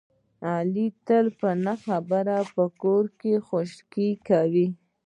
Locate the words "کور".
2.81-3.05